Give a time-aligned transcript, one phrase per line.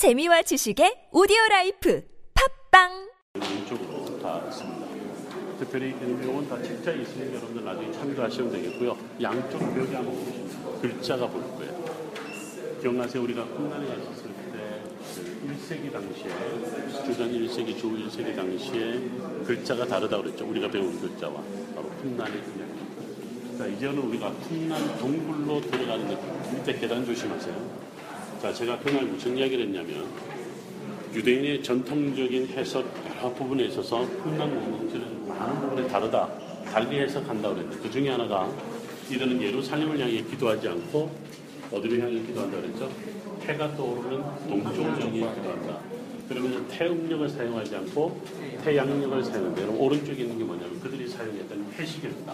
[0.00, 2.88] 재미와 지식의 오디오 라이프 팟빵
[3.34, 4.86] 왼쪽으로 다 있습니다.
[5.58, 8.96] 특별히 이 내용은 다 책자에 있으니 여러분들 나중에 참조하시면 되겠고요.
[9.20, 12.80] 양쪽 벽에 한번 보시면 글자가 보일 거예요.
[12.80, 13.22] 기억나세요?
[13.24, 14.82] 우리가 쿰란에 갔었을 때
[15.46, 20.48] 1세기 당시에 주전 1세기, 주 1세기 당시에 글자가 다르다고 그랬죠.
[20.48, 21.42] 우리가 배운 글자와
[21.74, 23.58] 바로 쿰란의 이야기.
[23.58, 26.56] 자, 이제는 우리가 쿰란 동굴로 들어가는 느낌.
[26.56, 27.89] 밑에 계단 조심하세요.
[28.40, 30.06] 자, 제가 그날 무슨 이야기를 했냐면
[31.12, 36.28] 유대인의 전통적인 해석 여러 부분에 있어서 흠난 공동체는 많은 부분에 다르다.
[36.64, 38.50] 달리 해석한다고 그랬는데 그 중에 하나가
[39.10, 41.10] 이들은 예루살렘을 향해 기도하지 않고
[41.70, 42.90] 어디를 향해 기도한다 그랬죠?
[43.42, 45.78] 해가 떠오르는 동쪽을 향해 기도한다.
[46.28, 48.22] 그러면 태음력을 사용하지 않고
[48.64, 49.62] 태양력을 사용한다.
[49.62, 52.32] 여러분 오른쪽에 있는 게 뭐냐면 그들이 사용했던 해식이었다.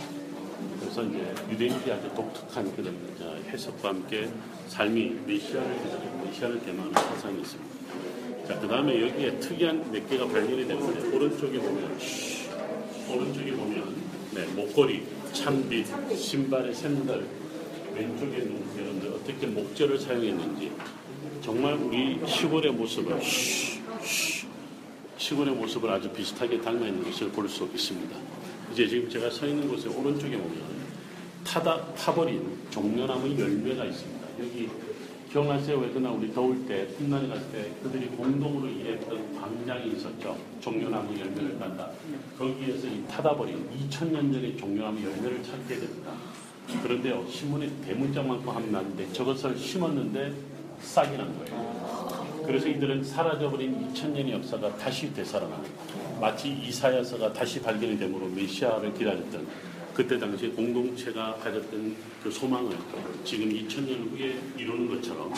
[0.81, 4.29] 그래서 이제 유대인들이 아주 독특한 그런 어, 해석과 함께
[4.69, 7.77] 삶이 메시아를 기다리고 메시아를 대망하는 사상이 있습니다.
[8.49, 12.49] 자, 그 다음에 여기에 특이한 몇 개가 발견이 되는데, 오른쪽에 보면, 쉬,
[13.11, 13.97] 오른쪽에 보면,
[14.33, 15.87] 네, 목걸이, 찬빛,
[16.17, 17.27] 신발의 샌들,
[17.95, 20.71] 왼쪽에는 여러분들 어떻게 목재를 사용했는지,
[21.43, 23.21] 정말 우리 시골의 모습을,
[25.19, 28.17] 시골의 모습을 아주 비슷하게 닮아 있는 것을 볼 수 있습니다.
[28.77, 30.61] 이제 지금 제가 서 있는 곳에 오른쪽에 보면,
[31.43, 34.27] 타다, 타버린 종려나무 열매가 있습니다.
[34.39, 34.69] 여기
[35.33, 35.79] 기억나세요?
[35.79, 40.37] 왜 그날 우리 더울 때, 훗날에 갔을 때 그들이 공동으로 일했던 광장이 있었죠.
[40.61, 41.89] 종려나무 열매를 딴다.
[42.39, 46.13] 거기에서 이 타다버린 2000년 전의 종려나무 열매를 찾게 됩니다.
[46.83, 50.35] 그런데요, 신문에 대문짝만큼 하면 나는데 저것을 심었는데
[50.83, 52.16] 싹이 난 거예요.
[52.47, 55.75] 그래서 이들은 사라져버린 2000년의 역사가 다시 되살아납니다.
[56.21, 59.47] 마치 이사야서가 다시 발견이 되므로 메시아를 기다렸던
[59.93, 62.77] 그때 당시 공동체가 가졌던 그 소망을
[63.25, 65.33] 지금 2000년 후에 이루는 것처럼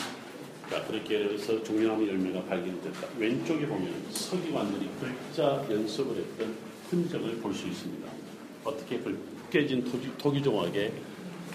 [0.69, 3.07] 자, 그렇게 해서 종려나무 열매가 발견됐다.
[3.17, 6.55] 왼쪽에 보면 서기관들이 글자 연습을 했던
[6.89, 8.07] 흔적을 볼 수 있습니다.
[8.63, 9.17] 어떻게 그
[9.51, 10.91] 깨진 토기, 토기 조각에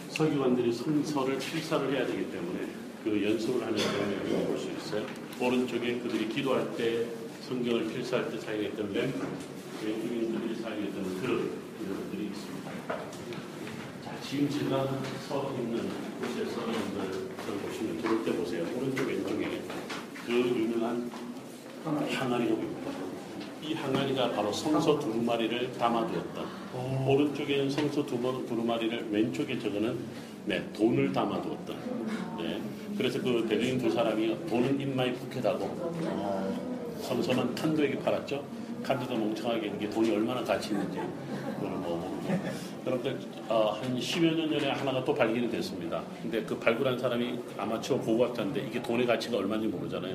[0.09, 2.67] 서기관들이 성서를 필사를 해야 되기 때문에
[3.05, 5.24] 그 연습을 하는 장면을 볼수 있어요.
[5.41, 7.07] 오른쪽에 그들이 기도할 때
[7.49, 9.27] 성경을 필사할 때 사용했던 램프,
[9.85, 12.71] 왼쪽에 그들이 사용했던 그릇 이런 것들이 있습니다.
[14.05, 14.89] 자, 지금 제가
[15.29, 15.89] 서 있는
[16.21, 17.29] 곳에서 여러분들
[17.63, 18.65] 보시면 들어올 때 보세요.
[18.77, 19.61] 오른쪽 왼쪽에
[20.27, 21.11] 그 유명한
[21.85, 22.91] 항아리가 보입니다.
[23.63, 26.43] 이 항아리가 바로 성서 두루마리를 담아두었다.
[27.07, 29.99] 오른쪽에는 성서 두 번- 두루마리를 왼쪽에 저거는
[30.47, 31.75] 네, 돈을 담아두었다.
[32.39, 32.61] 네.
[32.97, 35.95] 그래서 그 베드인 두 사람이 돈은 입마에 푹해다고
[37.03, 38.45] 성서는 칸도에게 팔았죠.
[38.83, 40.99] 칸도도 멍청하게 이게 돈이 얼마나 가치 있는지
[41.57, 42.23] 그걸 뭐
[42.85, 43.17] 그런데
[43.49, 46.03] 어, 한 10여 년 전에 하나가 또 발견이 됐습니다.
[46.23, 50.15] 근데 그 발굴한 사람이 아마추어 고고학자인데 이게 돈의 가치가 얼마인지 모르잖아요.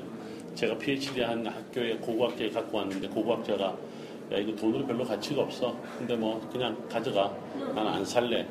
[0.54, 3.64] 제가 PhD 한 학교에 고고학자에 갖고 왔는데 고고학자가
[4.32, 5.76] 야 이거 돈으로 별로 가치가 없어.
[5.98, 7.32] 근데 뭐 그냥 가져가.
[7.74, 8.46] 난 안 살래.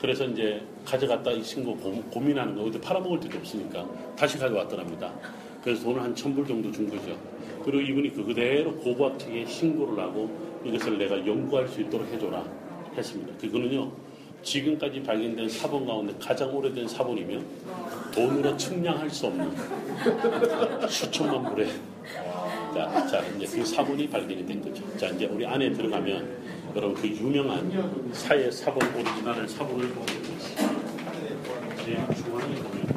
[0.00, 2.62] 그래서 이제 가져갔다 이 친구 고, 고민하는 거.
[2.64, 3.86] 근데 팔아먹을 데도 없으니까
[4.16, 5.12] 다시 가져왔더랍니다.
[5.62, 7.16] 그래서 돈을 한 천불 정도 준 거죠.
[7.64, 10.30] 그리고 이분이 그 그대로 고고학 측에 신고를 하고
[10.64, 12.44] 이것을 내가 연구할 수 있도록 해줘라
[12.96, 13.36] 했습니다.
[13.38, 13.90] 그거는요
[14.42, 17.40] 지금까지 발견된 사본 가운데 가장 오래된 사본이며
[18.14, 19.50] 돈으로 측량할 수 없는
[20.88, 21.68] 수천만 불의
[22.78, 24.84] 자, 자 이제 그 사본이 발견이 된 거죠.
[24.96, 30.44] 자 이제 우리 안에 들어가면 여러분 그 유명한 사해 사본 오리지널 사본을 보게 됩니다.
[31.84, 32.88] 제일 중앙에 보면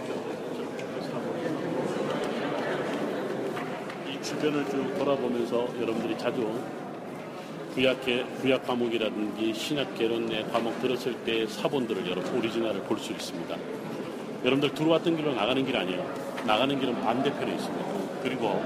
[0.00, 0.34] 사본.
[4.10, 6.48] 이 주변을 쭉 돌아보면서 여러분들이 자주
[7.74, 13.56] 구약계, 구약 과목이라든지 신약 개론의 과목 들었을 때 사본들을 여러분 오리지널을 볼 수 있습니다.
[14.44, 16.04] 여러분들 들어왔던 길로 나가는 길 아니에요.
[16.46, 17.84] 나가는 길은 반대편에 있습니다.
[18.22, 18.62] 그리고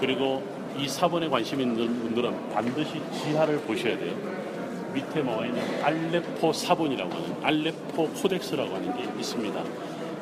[0.00, 0.42] 그리고
[0.76, 4.14] 이 사본에 관심 있는 분들은 반드시 지하를 보셔야 돼요.
[4.94, 9.64] 밑에 나와 있는 알레포 사본이라고 하는 알레포 코덱스라고 하는 게 있습니다.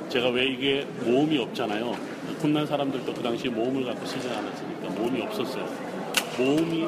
[0.08, 1.92] 제가 왜 이게 모음이 없잖아요.
[2.40, 5.66] 군난 사람들도 그 당시 모음을 갖고 쓰지 않았으니까 모음이 없었어요.
[6.38, 6.86] 모음이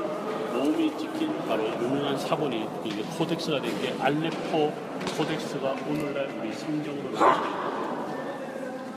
[0.53, 4.73] 모음이 찍힌 바로 유명한 사본이 이게 코덱스가 된 게 알레포
[5.17, 7.69] 코덱스가 오늘날 우리 성경으로 나옵니다.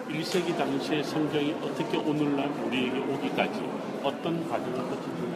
[0.09, 3.61] 1세기 당시의 성경이 어떻게 오늘날 우리에게 오기까지
[4.03, 5.31] 어떤 과정을 거치는지